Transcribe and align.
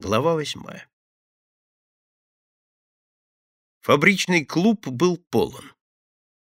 Глава 0.00 0.32
восьмая. 0.32 0.88
Фабричный 3.82 4.46
клуб 4.46 4.88
был 4.88 5.18
полон. 5.18 5.74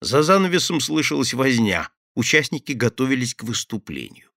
За 0.00 0.22
занавесом 0.22 0.80
слышалась 0.80 1.34
возня, 1.34 1.92
участники 2.14 2.72
готовились 2.72 3.34
к 3.34 3.42
выступлению. 3.42 4.32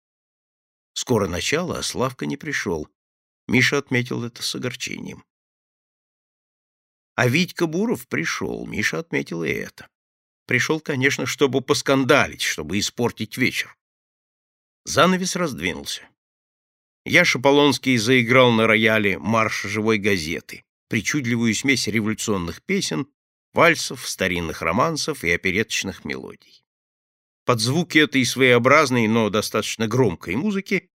Скоро 0.92 1.26
начало, 1.30 1.80
а 1.80 1.84
Славка 1.84 2.26
не 2.26 2.36
пришел. 2.36 2.90
Миша 3.48 3.78
отметил 3.78 4.26
это 4.26 4.44
с 4.44 4.54
огорчением. 4.56 5.24
А 7.16 7.30
Витька 7.30 7.66
Буров 7.66 8.10
пришел, 8.10 8.66
Миша 8.66 9.00
отметил 9.00 9.46
и 9.46 9.50
это. 9.50 9.88
Пришел, 10.48 10.82
конечно, 10.82 11.26
чтобы 11.26 11.62
поскандалить, 11.62 12.42
чтобы 12.42 12.78
испортить 12.78 13.38
вечер. 13.38 13.78
Занавес 14.84 15.38
раздвинулся. 15.38 16.10
Яша 17.08 17.40
Полонский 17.40 17.96
заиграл 17.96 18.52
на 18.52 18.68
рояле 18.68 19.18
марш 19.18 19.64
живой 19.64 19.98
газеты, 19.98 20.66
причудливую 20.90 21.56
смесь 21.56 21.88
революционных 21.88 22.62
песен, 22.62 23.08
вальсов, 23.54 24.08
старинных 24.10 24.62
романсов 24.62 25.24
и 25.24 25.32
опереточных 25.32 26.04
мелодий. 26.04 26.66
Под 27.46 27.62
звуки 27.62 27.98
этой 27.98 28.26
своеобразной, 28.26 29.08
но 29.08 29.30
достаточно 29.30 29.88
громкой 29.88 30.36
музыки 30.36 30.90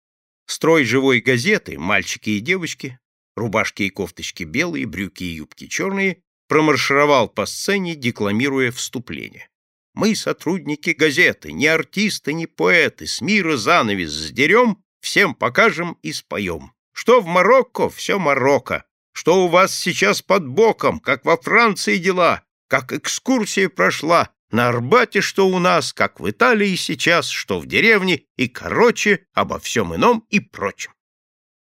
строй 0.47 0.83
живой 0.83 1.21
газеты, 1.21 1.77
мальчики 1.77 2.31
и 2.31 2.39
девочки, 2.39 2.97
рубашки 3.35 3.83
и 3.83 3.91
кофточки 3.91 4.45
белые, 4.45 4.87
брюки 4.87 5.23
и 5.23 5.35
юбки 5.35 5.67
черные, 5.67 6.23
промаршировал 6.47 7.29
по 7.29 7.45
сцене, 7.45 7.93
декламируя 7.93 8.71
вступление. 8.71 9.47
«Мы, 9.93 10.15
сотрудники 10.15 10.89
газеты, 10.89 11.51
не 11.51 11.67
артисты, 11.67 12.33
не 12.33 12.47
поэты, 12.47 13.05
с 13.05 13.21
мира 13.21 13.57
занавес 13.57 14.09
сдерем 14.09 14.83
Всем 15.01 15.33
покажем 15.33 15.97
и 16.01 16.11
споем. 16.11 16.73
Что 16.93 17.21
в 17.21 17.25
Марокко, 17.25 17.89
все 17.89 18.19
Марокко. 18.19 18.85
Что 19.13 19.45
у 19.45 19.47
вас 19.47 19.73
сейчас 19.73 20.21
под 20.21 20.47
боком, 20.47 20.99
как 20.99 21.25
во 21.25 21.37
Франции 21.37 21.97
дела, 21.97 22.43
как 22.67 22.93
экскурсия 22.93 23.69
прошла. 23.69 24.29
На 24.51 24.69
Арбате, 24.69 25.21
что 25.21 25.47
у 25.47 25.59
нас, 25.59 25.93
как 25.93 26.19
в 26.19 26.29
Италии 26.29 26.75
сейчас, 26.75 27.29
что 27.29 27.59
в 27.59 27.67
деревне, 27.67 28.23
и, 28.35 28.47
короче, 28.47 29.27
обо 29.33 29.59
всем 29.59 29.95
ином 29.95 30.25
и 30.29 30.39
прочем. 30.39 30.91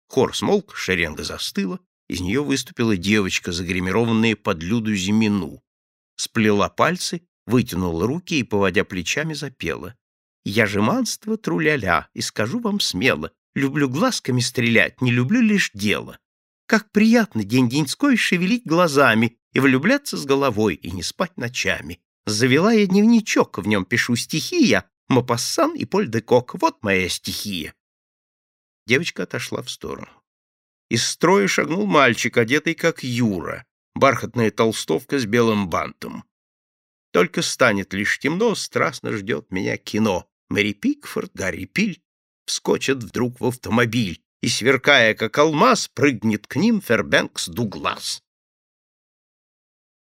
Хор 0.08 0.36
смолк, 0.36 0.76
шеренга 0.76 1.24
застыла, 1.24 1.80
из 2.08 2.22
нее 2.22 2.44
выступила 2.44 2.98
девочка, 2.98 3.52
загримированная 3.52 4.36
под 4.36 4.62
Люду 4.62 4.94
Зимину. 4.94 5.64
Сплела 6.18 6.70
пальцы, 6.70 7.28
вытянула 7.46 8.06
руки 8.08 8.40
и, 8.40 8.44
поводя 8.44 8.84
плечами, 8.84 9.34
запела. 9.34 9.96
Я 10.46 10.68
жеманство 10.68 11.38
труляля, 11.38 12.08
и 12.14 12.22
скажу 12.22 12.60
вам 12.60 12.80
смело, 12.80 13.32
люблю 13.56 13.90
глазками 13.90 14.40
стрелять, 14.40 15.02
не 15.02 15.12
люблю 15.12 15.42
лишь 15.42 15.72
дело. 15.74 16.20
Как 16.68 16.92
приятно 16.92 17.44
день-деньской 17.44 18.16
шевелить 18.16 18.66
глазами 18.66 19.38
и 19.54 19.60
влюбляться 19.60 20.18
с 20.18 20.26
головой, 20.26 20.76
и 20.76 20.92
не 20.92 21.02
спать 21.02 21.36
ночами. 21.38 22.00
Завела 22.28 22.72
я 22.72 22.86
дневничок, 22.86 23.58
в 23.58 23.68
нем 23.68 23.86
пишу 23.86 24.16
стихи 24.16 24.64
я, 24.64 24.88
Мапассан 25.08 25.76
и 25.76 25.86
Поль 25.86 26.10
де 26.10 26.22
Кок, 26.22 26.56
вот 26.62 26.84
моя 26.84 27.10
стихия. 27.10 27.74
Девочка 28.88 29.24
отошла 29.24 29.64
в 29.64 29.70
сторону. 29.70 30.10
Из 30.90 31.04
строя 31.04 31.48
шагнул 31.48 31.88
мальчик, 31.88 32.38
одетый 32.38 32.76
как 32.76 33.04
Юра, 33.04 33.66
бархатная 33.96 34.52
толстовка 34.52 35.18
с 35.18 35.26
белым 35.26 35.70
бантом. 35.70 36.24
Только 37.12 37.42
станет 37.42 37.94
лишь 37.94 38.20
темно, 38.20 38.54
страстно 38.54 39.12
ждет 39.12 39.52
меня 39.52 39.78
кино. 39.78 40.30
Мэри 40.50 40.74
Пикфорд, 40.74 41.32
Гарри 41.34 41.66
Пиль 41.66 42.02
вскочат 42.46 43.04
вдруг 43.04 43.40
в 43.40 43.46
автомобиль, 43.46 44.22
и, 44.42 44.48
сверкая 44.48 45.16
как 45.16 45.38
алмаз, 45.40 45.88
прыгнет 45.88 46.46
к 46.46 46.56
ним 46.56 46.80
Фербенкс 46.82 47.48
Дуглас. 47.48 48.22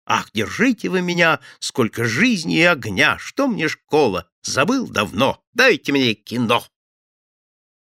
Ах, 0.06 0.32
держите 0.34 0.90
вы 0.90 1.02
меня, 1.02 1.40
сколько 1.60 2.06
жизни 2.06 2.58
и 2.58 2.64
огня, 2.64 3.18
что 3.20 3.48
мне 3.48 3.68
школа, 3.68 4.30
забыл 4.42 4.88
давно, 4.88 5.44
дайте 5.54 5.92
мне 5.92 6.14
кино. 6.14 6.66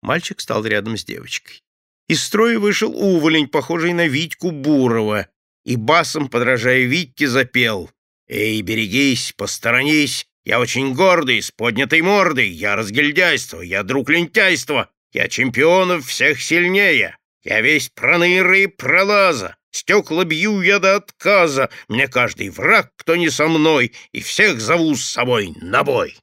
Мальчик 0.01 0.39
стал 0.41 0.65
рядом 0.65 0.97
с 0.97 1.05
девочкой. 1.05 1.61
Из 2.07 2.23
строя 2.23 2.57
вышел 2.57 2.91
уволень, 2.95 3.47
похожий 3.47 3.93
на 3.93 4.07
Витьку 4.07 4.51
Бурова, 4.51 5.27
и 5.65 5.75
басом, 5.75 6.29
подражая 6.29 6.85
Витьке, 6.85 7.27
запел 7.27 7.91
«Эй, 8.27 8.61
берегись, 8.61 9.33
посторонись, 9.33 10.27
я 10.45 10.59
очень 10.59 10.93
гордый, 10.93 11.41
с 11.41 11.51
поднятой 11.51 12.01
мордой, 12.01 12.49
я 12.49 12.75
разгильдяйство, 12.75 13.61
я 13.61 13.83
друг 13.83 14.09
лентяйства, 14.09 14.89
я 15.11 15.27
чемпионов 15.27 16.07
всех 16.07 16.41
сильнее, 16.41 17.17
я 17.43 17.61
весь 17.61 17.89
проныры 17.89 18.63
и 18.63 18.67
пролаза, 18.67 19.57
стекла 19.71 20.23
бью 20.23 20.61
я 20.61 20.79
до 20.79 20.97
отказа, 20.97 21.69
мне 21.87 22.07
каждый 22.07 22.49
враг, 22.49 22.91
кто 22.95 23.15
не 23.15 23.29
со 23.29 23.47
мной, 23.47 23.93
и 24.11 24.21
всех 24.21 24.59
зову 24.59 24.95
с 24.95 25.05
собой 25.05 25.53
на 25.61 25.83
бой. 25.83 26.17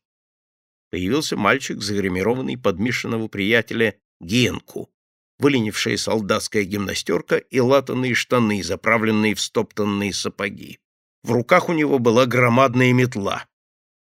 Появился 0.91 1.37
мальчик, 1.37 1.83
загримированный 1.83 2.57
под 2.57 2.79
Мишиного 2.79 3.29
приятеля 3.29 3.97
Генку, 4.21 4.91
выленившая 5.39 5.97
солдатская 5.97 6.65
гимнастерка 6.65 7.37
и 7.37 7.61
латанные 7.61 8.15
штаны, 8.15 8.63
заправленные 8.63 9.35
в 9.35 9.41
стоптанные 9.41 10.13
сапоги. 10.13 10.79
В 11.23 11.33
руках 11.33 11.69
у 11.69 11.73
него 11.73 11.99
была 11.99 12.27
громадная 12.27 12.93
метла. 12.93 13.47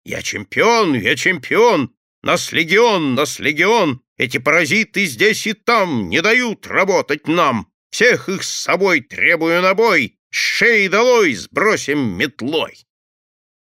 Я 0.05 0.23
чемпион, 0.23 0.95
я 0.95 1.17
чемпион! 1.17 1.95
Нас 2.23 2.53
легион, 2.53 3.15
нас 3.15 3.39
легион! 3.39 4.03
Эти 4.17 4.39
паразиты 4.39 5.07
здесь 5.07 5.47
и 5.47 5.55
там 5.55 6.09
не 6.09 6.21
дают 6.21 6.67
работать 6.67 7.27
нам! 7.27 7.73
Всех 7.91 8.29
их 8.29 8.43
с 8.43 8.51
собой 8.51 9.01
требую 9.01 9.63
на 9.63 9.75
бой! 9.75 10.19
Шеи 10.31 10.89
долой 10.89 11.35
сбросим 11.35 12.19
метлой!» 12.19 12.87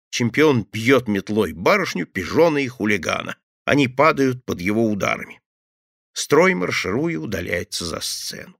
Чемпион 0.10 0.64
бьет 0.64 1.08
метлой 1.08 1.54
барышню, 1.54 2.06
пижона 2.06 2.60
и 2.60 2.68
хулигана. 2.68 3.38
Они 3.66 3.88
падают 3.88 4.46
под 4.46 4.62
его 4.62 4.86
ударами. 4.90 5.42
Строй, 6.14 6.54
маршируя, 6.54 7.18
удаляется 7.18 7.86
за 7.86 8.00
сцену. 8.02 8.58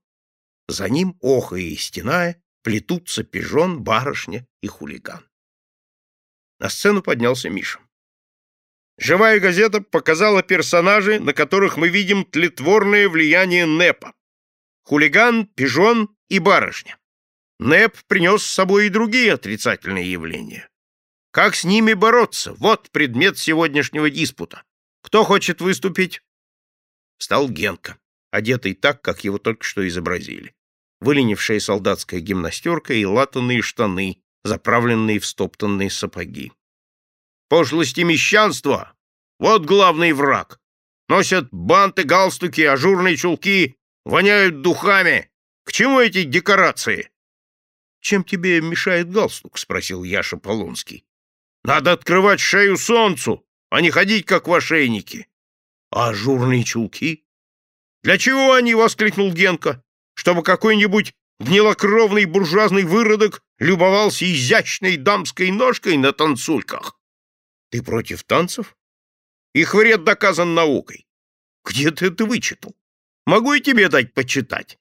За 0.68 0.88
ним, 0.88 1.18
охая 1.20 1.60
и 1.60 1.76
стеная, 1.76 2.42
плетутся 2.62 3.22
пижон, 3.22 3.82
барышня 3.82 4.46
и 4.62 4.68
хулиган. 4.68 5.28
На 6.62 6.68
сцену 6.68 7.02
поднялся 7.02 7.50
Миша. 7.50 7.80
Живая 8.96 9.40
газета 9.40 9.80
показала 9.80 10.44
персонажей, 10.44 11.18
на 11.18 11.32
которых 11.32 11.76
мы 11.76 11.88
видим 11.88 12.24
тлетворное 12.24 13.08
влияние 13.08 13.66
НЭПа. 13.66 14.14
Хулиган, 14.84 15.46
пижон 15.46 16.16
и 16.28 16.38
барышня. 16.38 16.98
НЭП 17.58 17.96
принес 18.06 18.44
с 18.44 18.50
собой 18.50 18.86
и 18.86 18.90
другие 18.90 19.32
отрицательные 19.32 20.08
явления. 20.12 20.68
Как 21.32 21.56
с 21.56 21.64
ними 21.64 21.94
бороться? 21.94 22.52
Вот 22.52 22.90
предмет 22.90 23.38
сегодняшнего 23.38 24.08
диспута. 24.08 24.62
Кто 25.02 25.24
хочет 25.24 25.60
выступить? 25.60 26.22
Стал 27.18 27.48
Генка, 27.48 27.98
одетый 28.30 28.74
так, 28.74 29.02
как 29.02 29.24
его 29.24 29.38
только 29.38 29.64
что 29.64 29.84
изобразили. 29.88 30.54
Выленившая 31.00 31.58
солдатская 31.58 32.20
гимнастерка 32.20 32.94
и 32.94 33.04
латанные 33.04 33.62
штаны, 33.62 34.21
заправленные 34.44 35.18
в 35.20 35.26
стоптанные 35.26 35.90
сапоги. 35.90 36.52
Пошлость 37.48 37.98
и 37.98 38.04
мещанство— 38.04 38.94
вот 39.38 39.64
главный 39.64 40.12
враг. 40.12 40.60
Носят 41.08 41.48
банты, 41.50 42.04
галстуки, 42.04 42.62
ажурные 42.62 43.16
чулки, 43.16 43.76
воняют 44.04 44.62
духами. 44.62 45.30
К 45.64 45.72
чему 45.72 46.00
эти 46.00 46.24
декорации?— 46.24 47.10
Чем 48.00 48.24
тебе 48.24 48.60
мешает 48.60 49.10
галстук?— 49.10 49.58
спросил 49.58 50.02
Яша 50.02 50.36
Полонский.— 50.36 51.04
Надо 51.64 51.92
открывать 51.92 52.40
шею 52.40 52.76
солнцу, 52.76 53.46
а 53.70 53.80
не 53.80 53.90
ходить, 53.90 54.26
как 54.26 54.48
в 54.48 54.54
ошейнике.— 54.54 55.28
А 55.90 56.08
ажурные 56.08 56.64
чулки?— 56.64 57.24
Для 58.02 58.18
чего 58.18 58.54
они?— 58.54 58.74
воскликнул 58.74 59.32
Генка.— 59.32 59.84
Чтобы 60.14 60.42
какой-нибудь 60.42 61.14
гнилокровный 61.40 62.24
буржуазный 62.24 62.84
выродок 62.84 63.42
любовался 63.58 64.24
изящной 64.24 64.96
дамской 64.96 65.50
ножкой 65.50 65.96
на 65.96 66.12
танцульках. 66.12 66.98
Ты 67.70 67.82
против 67.82 68.24
танцев? 68.24 68.76
Их 69.54 69.74
вред 69.74 70.04
доказан 70.04 70.54
наукой. 70.54 71.06
Где 71.64 71.90
ты 71.90 72.06
это 72.06 72.24
вычитал? 72.24 72.74
Могу 73.26 73.54
и 73.54 73.60
тебе 73.60 73.88
дать 73.88 74.14
почитать. 74.14 74.78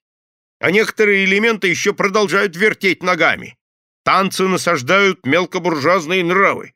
А 0.59 0.71
некоторые 0.71 1.25
элементы 1.25 1.68
еще 1.68 1.94
продолжают 1.94 2.56
вертеть 2.56 3.03
ногами. 3.03 3.57
Танцы 4.03 4.48
насаждают 4.48 5.25
мелкобуржуазные 5.25 6.24
нравы. 6.24 6.74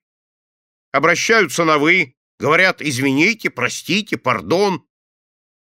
Обращаются 0.92 1.66
на 1.66 1.78
«вы», 1.78 2.16
говорят 2.40 2.82
«извините», 2.82 3.50
«простите», 3.50 4.18
«пардон». 4.18 4.88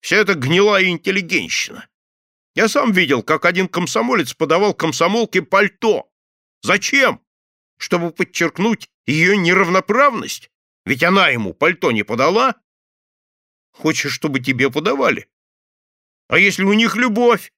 Все 0.02 0.18
это 0.18 0.36
гнилая 0.36 0.86
интеллигенщина. 0.86 1.88
Я 2.56 2.69
сам 2.69 2.94
видел, 2.94 3.22
как 3.22 3.46
один 3.46 3.68
комсомолец 3.68 4.34
подавал 4.34 4.74
комсомолке 4.74 5.42
пальто. 5.42 6.10
Зачем? 6.62 7.22
Чтобы 7.78 8.12
подчеркнуть 8.12 8.90
ее 9.06 9.38
неравноправность? 9.38 10.50
Ведь 10.86 11.04
она 11.04 11.28
ему 11.28 11.54
пальто 11.54 11.92
не 11.92 12.04
подала. 12.04 12.56
Хочешь, 13.72 14.13
чтобы 14.13 14.40
тебе 14.40 14.72
подавали? 14.72 15.28
А 16.30 16.40
если 16.40 16.63
у 16.63 16.72
них 16.74 16.96
любовь? 16.96 17.52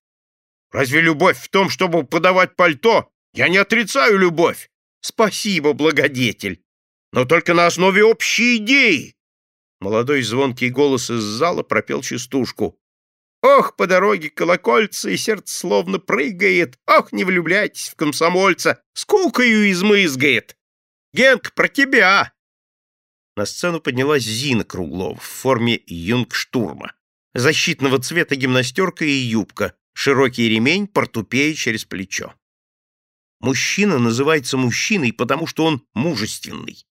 Разве 0.71 1.01
любовь 1.01 1.37
в 1.37 1.47
том, 1.49 1.69
чтобы 1.69 2.03
подавать 2.03 2.55
пальто? 2.55 3.11
Я 3.33 3.49
не 3.49 3.57
отрицаю 3.57 4.17
любовь. 4.17 4.71
Спасибо, 5.01 5.73
благодетель. 5.73 6.63
Но 7.13 7.25
только 7.25 7.53
на 7.53 7.67
основе 7.67 8.03
общей 8.03 8.57
идеи. 8.57 9.15
Молодой 9.79 10.23
звонкий 10.23 10.71
голос 10.71 11.11
из 11.11 11.21
зала 11.21 11.61
пропел 11.61 12.01
частушку. 12.01 12.79
Ох, 13.41 13.75
по 13.75 13.87
дороге 13.87 14.29
колокольца, 14.29 15.09
и 15.09 15.17
сердце 15.17 15.55
словно 15.55 15.99
прыгает. 15.99 16.79
Ох, 16.87 17.11
не 17.11 17.23
влюбляйтесь 17.23 17.89
в 17.89 17.95
комсомольца, 17.95 18.81
скукою 18.93 19.71
измызгает. 19.71 20.57
Генк, 21.13 21.53
про 21.53 21.67
тебя! 21.67 22.33
На 23.35 23.45
сцену 23.45 23.79
поднялась 23.79 24.23
Зина 24.23 24.63
Круглова 24.63 25.15
в 25.15 25.23
форме 25.23 25.79
юнгштурма. 25.85 26.93
Защитного 27.35 27.99
цвета 27.99 28.35
гимнастерка 28.35 29.05
и 29.05 29.11
юбка, 29.11 29.75
широкий 29.93 30.49
ремень, 30.49 30.87
портупея 30.87 31.53
через 31.53 31.85
плечо. 31.85 32.33
Мужчина 33.39 33.99
называется 33.99 34.57
мужчиной, 34.57 35.13
потому 35.13 35.45
что 35.45 35.65
он 35.65 35.85
мужественный. 35.93 36.83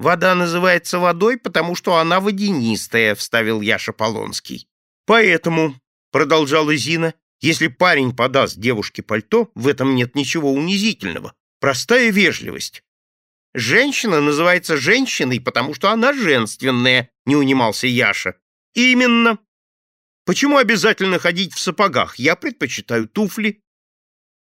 Вода 0.00 0.34
называется 0.34 0.98
водой, 0.98 1.36
потому 1.36 1.76
что 1.76 1.96
она 1.96 2.20
водянистая, 2.20 3.14
вставил 3.14 3.60
Яша 3.60 3.92
Полонский. 3.92 4.69
Поэтому, 5.10 5.74
продолжала 6.12 6.76
Зина, 6.76 7.14
если 7.40 7.66
парень 7.66 8.14
подаст 8.14 8.56
девушке 8.58 9.02
пальто, 9.02 9.50
в 9.56 9.66
этом 9.66 9.96
нет 9.96 10.14
ничего 10.14 10.52
унизительного. 10.52 11.34
Простая 11.58 12.12
вежливость. 12.12 12.84
Женщина 13.52 14.20
называется 14.20 14.76
женщиной, 14.76 15.40
потому 15.40 15.74
что 15.74 15.90
она 15.90 16.12
женственная, 16.12 17.10
не 17.26 17.34
унимался 17.34 17.88
Яша. 17.88 18.36
Именно. 18.74 19.40
Почему 20.26 20.58
обязательно 20.58 21.18
ходить 21.18 21.54
в 21.54 21.58
сапогах? 21.58 22.16
Я 22.20 22.36
предпочитаю 22.36 23.08
туфли. 23.08 23.64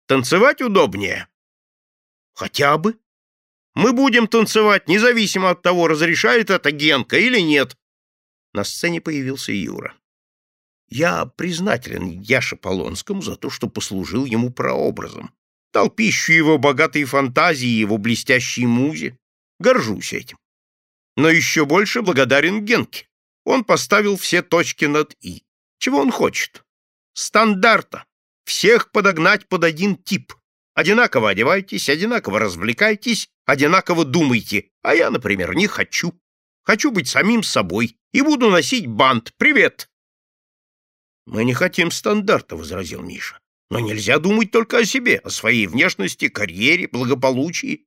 Танцевать 0.06 0.60
удобнее. 0.60 1.28
Хотя 2.34 2.76
бы. 2.76 2.98
Мы 3.74 3.94
будем 3.94 4.28
танцевать, 4.28 4.86
независимо 4.86 5.48
от 5.48 5.62
того, 5.62 5.88
разрешает 5.88 6.50
это 6.50 6.70
Генка 6.72 7.16
или 7.16 7.40
нет. 7.40 7.74
На 8.52 8.64
сцене 8.64 9.00
появился 9.00 9.52
Юра. 9.52 9.94
Я 10.88 11.26
признателен 11.26 12.08
Яше 12.08 12.56
Полонскому 12.56 13.22
за 13.22 13.36
то, 13.36 13.50
что 13.50 13.68
послужил 13.68 14.24
ему 14.24 14.50
прообразом 14.50 15.30
дал 15.72 15.90
пищу 15.90 16.32
его 16.32 16.58
богатой 16.58 17.04
фантазии, 17.04 17.68
его 17.68 17.98
блестящей 17.98 18.66
музе. 18.66 19.16
Горжусь 19.58 20.12
этим. 20.12 20.38
Но 21.16 21.28
еще 21.28 21.64
больше 21.64 22.02
благодарен 22.02 22.64
Генке. 22.64 23.08
Он 23.44 23.64
поставил 23.64 24.16
все 24.16 24.42
точки 24.42 24.84
над 24.84 25.16
«и». 25.20 25.42
Чего 25.78 26.00
он 26.00 26.10
хочет? 26.10 26.64
Стандарта. 27.14 28.04
Всех 28.44 28.90
подогнать 28.92 29.48
под 29.48 29.64
один 29.64 29.96
тип. 29.96 30.34
Одинаково 30.74 31.30
одевайтесь, 31.30 31.88
одинаково 31.88 32.38
развлекайтесь, 32.38 33.28
одинаково 33.46 34.04
думайте. 34.04 34.70
А 34.82 34.94
я, 34.94 35.10
например, 35.10 35.54
не 35.54 35.66
хочу. 35.66 36.12
Хочу 36.62 36.90
быть 36.90 37.08
самим 37.08 37.42
собой 37.42 37.98
и 38.12 38.22
буду 38.22 38.50
носить 38.50 38.86
бант. 38.86 39.32
Привет! 39.38 39.88
Мы 41.28 41.44
не 41.44 41.52
хотим 41.52 41.90
стандарта,— 41.90 42.56
возразил 42.56 43.02
Миша. 43.02 43.38
Но 43.70 43.80
нельзя 43.80 44.18
думать 44.18 44.50
только 44.50 44.78
о 44.78 44.84
себе, 44.86 45.18
о 45.18 45.28
своей 45.28 45.66
внешности, 45.66 46.28
карьере, 46.28 46.88
благополучии. 46.88 47.86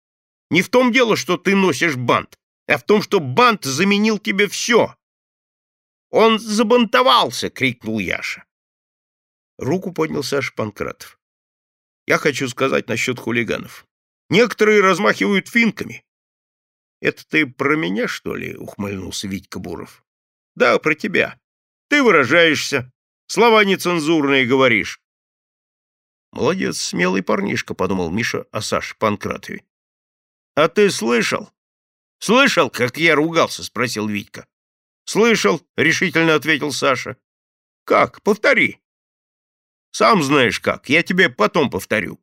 Не 0.51 0.61
в 0.61 0.69
том 0.69 0.91
дело, 0.91 1.17
что 1.17 1.37
ты 1.37 1.55
носишь 1.55 1.95
бант, 1.95 2.37
а 2.67 2.77
в 2.77 2.83
том, 2.83 3.01
что 3.01 3.19
бант 3.19 3.63
заменил 3.63 4.19
тебе 4.19 4.47
все. 4.47 4.95
«Он 6.11 6.37
забантовался!»— 6.37 7.49
крикнул 7.49 7.97
Яша. 7.97 8.45
Руку 9.57 9.91
поднял 9.91 10.21
Саша 10.21 10.53
Панкратов. 10.53 11.19
«Я 12.05 12.19
хочу 12.19 12.47
сказать 12.47 12.87
насчет 12.89 13.17
хулиганов. 13.17 13.87
Некоторые 14.29 14.81
размахивают 14.81 15.47
финками». 15.47 16.05
«Это 17.01 17.27
ты 17.27 17.47
про 17.47 17.75
меня, 17.75 18.07
что 18.07 18.35
ли?»— 18.35 18.55
ухмыльнулся 18.57 19.27
Витька 19.27 19.57
Буров. 19.57 20.05
«Да, 20.53 20.77
про 20.77 20.93
тебя. 20.93 21.39
Ты 21.89 22.03
выражаешься, 22.03 22.91
слова 23.31 23.63
нецензурные 23.63 24.45
говоришь. 24.45 25.01
Молодец, 26.33 26.81
смелый 26.81 27.23
парнишка, 27.23 27.73
подумал 27.73 28.11
Миша 28.11 28.45
о 28.51 28.61
Саше 28.61 28.95
Панкратове. 28.97 29.63
А 30.55 30.67
ты 30.67 30.89
слышал? 30.91 31.49
Слышал, 32.19 32.69
как 32.69 32.97
я 32.97 33.15
ругался, 33.15 33.63
спросил 33.63 34.07
Витька. 34.07 34.47
Слышал, 35.05 35.65
решительно 35.77 36.35
ответил 36.35 36.73
Саша. 36.73 37.15
Как? 37.85 38.21
Повтори. 38.21 38.81
Сам 39.91 40.23
знаешь 40.23 40.59
как, 40.59 40.89
я 40.89 41.01
тебе 41.01 41.29
потом 41.29 41.69
повторю. 41.69 42.19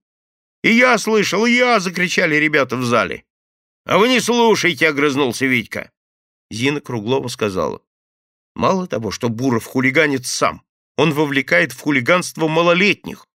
И 0.63 0.73
я 0.73 0.99
слышал, 0.99 1.47
и 1.47 1.53
я, 1.53 1.81
закричали 1.81 2.37
ребята 2.37 2.77
в 2.77 2.85
зале. 2.85 3.25
А 3.87 3.97
вы 3.97 4.09
не 4.09 4.21
слушайте, 4.21 4.87
огрызнулся 4.89 5.47
Витька. 5.47 5.91
Зина 6.51 6.83
Круглова 6.83 7.29
сказала. 7.29 7.83
Мало 8.55 8.87
того, 8.87 9.11
что 9.11 9.31
Буров 9.31 9.65
хулиганит 9.65 10.27
сам, 10.27 10.68
он 10.99 11.15
вовлекает 11.15 11.73
в 11.73 11.81
хулиганство 11.81 12.49
малолетних. 12.49 13.29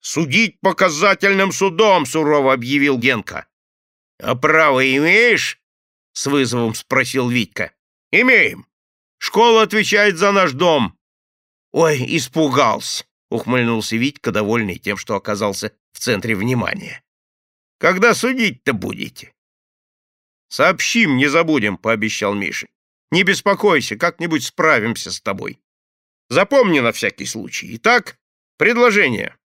«Судить 0.00 0.60
показательным 0.60 1.50
судом!»— 1.50 2.06
сурово 2.06 2.52
объявил 2.52 2.98
Генка. 2.98 3.48
«А 4.20 4.36
право 4.36 4.80
имеешь?»— 4.96 5.60
с 6.12 6.26
вызовом 6.26 6.76
спросил 6.76 7.28
Витька. 7.28 7.72
«Имеем. 8.12 8.68
Школа 9.18 9.62
отвечает 9.62 10.18
за 10.18 10.30
наш 10.30 10.52
дом». 10.52 10.96
«Ой, 11.72 12.04
испугался!»— 12.16 13.06
ухмыльнулся 13.28 13.96
Витька, 13.96 14.30
довольный 14.30 14.78
тем, 14.78 14.96
что 14.96 15.16
оказался 15.16 15.72
в 15.92 15.98
центре 15.98 16.36
внимания. 16.36 17.02
«Когда 17.78 18.14
судить-то 18.14 18.72
будете?» 18.72 19.34
«Сообщим, 20.46 21.16
не 21.16 21.26
забудем»,— 21.26 21.76
пообещал 21.78 22.34
Миша. 22.34 22.68
«Не 23.10 23.24
беспокойся, 23.24 23.96
как-нибудь 23.96 24.44
справимся 24.44 25.10
с 25.10 25.20
тобой. 25.20 25.61
Запомни 26.32 26.80
на 26.80 26.92
всякий 26.92 27.26
случай. 27.26 27.76
Итак, 27.76 28.16
предложение 28.56 29.36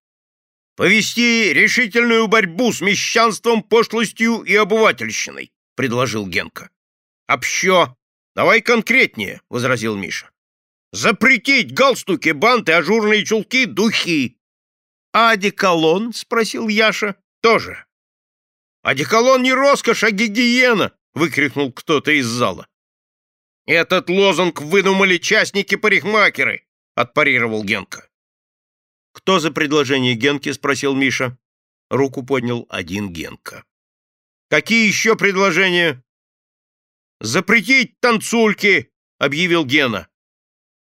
повести 0.74 1.52
решительную 1.52 2.28
борьбу 2.28 2.72
с 2.72 2.80
мещанством, 2.80 3.62
пошлостью 3.62 4.40
и 4.40 4.54
обывательщиной,— 4.54 5.52
предложил 5.76 6.26
Генка.— 6.26 6.70
Общо. 7.28 7.94
Давай 8.34 8.62
конкретнее,— 8.62 9.42
возразил 9.50 9.96
Миша.— 9.96 10.30
Запретить 10.92 11.74
галстуки, 11.74 12.30
банты, 12.30 12.72
ажурные 12.72 13.22
чулки, 13.22 13.66
духи.— 13.66 14.38
А 15.12 15.32
одеколон?— 15.32 16.12
спросил 16.14 16.68
Яша.— 16.68 17.16
Тоже.— 17.42 17.84
Одеколон 18.82 19.42
не 19.42 19.52
роскошь, 19.52 20.04
а 20.04 20.10
гигиена,— 20.10 20.92
выкрикнул 21.12 21.70
кто-то 21.70 22.12
из 22.12 22.24
зала.— 22.24 22.66
Этот 23.66 24.08
лозунг 24.08 24.62
выдумали 24.62 25.18
частники-парикмахеры,— 25.18 26.62
отпарировал 27.00 27.62
Генка. 27.62 28.08
«Кто 29.12 29.38
за 29.38 29.50
предложение 29.50 30.14
Генки?»— 30.14 30.52
спросил 30.52 30.94
Миша. 30.94 31.38
Руку 31.90 32.24
поднял 32.24 32.66
один 32.68 33.12
Генка. 33.12 33.64
«Какие 34.50 34.86
еще 34.86 35.16
предложения?» 35.16 36.02
«Запретить 37.20 37.98
танцульки!»— 38.00 38.90
объявил 39.18 39.64
Гена. 39.64 40.08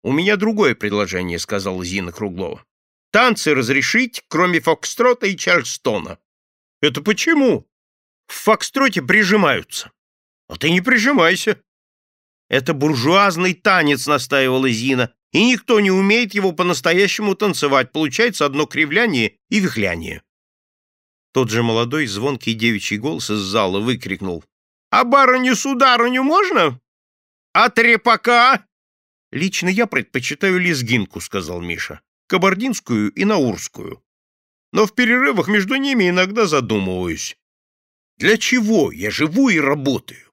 «У 0.03 0.13
меня 0.13 0.37
другое 0.37 0.75
предложение»,— 0.75 1.39
сказала 1.41 1.85
Зина 1.85 2.13
Круглова. 2.13 2.65
«Танцы 3.11 3.55
разрешить, 3.55 4.25
кроме 4.29 4.61
фокстрота 4.61 5.27
и 5.27 5.37
чарльстона». 5.37 6.19
«Это 6.81 7.03
почему?» 7.03 7.69
«В 8.27 8.35
фокстроте 8.35 9.03
прижимаются». 9.03 9.91
«А 10.49 10.57
ты 10.57 10.71
не 10.71 10.81
прижимайся». 10.81 11.61
«Это 12.49 12.73
буржуазный 12.73 13.55
танец»,— 13.55 14.07
настаивала 14.07 14.71
Зина 14.71 15.15
и 15.33 15.45
никто 15.45 15.81
не 15.81 15.91
умеет 15.91 16.35
его 16.35 16.53
по-настоящему 16.53 17.35
танцевать, 17.35 17.93
получается 17.93 18.47
одно 18.47 18.67
кривляние 18.67 19.37
и 19.51 19.61
вихляние. 19.61 20.23
Тот 21.33 21.51
же 21.51 21.63
молодой 21.63 22.07
звонкий 22.07 22.55
девичий 22.55 22.97
голос 22.97 23.31
из 23.31 23.39
зала 23.39 23.81
выкрикнул. 23.81 24.45
«А 24.91 25.05
барыню-сударыню 25.05 26.23
можно? 26.23 26.81
А 27.53 27.69
трепака?» 27.69 28.67
«Лично 29.31 29.69
я 29.69 29.87
предпочитаю 29.87 30.59
лезгинку»,— 30.59 31.21
сказал 31.21 31.61
Миша. 31.61 32.01
«Кабардинскую 32.27 33.13
и 33.13 33.25
наурскую. 33.25 34.03
Но 34.73 34.87
в 34.87 34.95
перерывах 34.95 35.49
между 35.49 35.77
ними 35.77 36.09
иногда 36.09 36.47
задумываюсь. 36.47 37.37
Для 38.17 38.37
чего 38.37 38.91
я 38.91 39.11
живу 39.11 39.49
и 39.49 39.61
работаю? 39.61 40.28